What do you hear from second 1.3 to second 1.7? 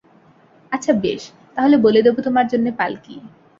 তা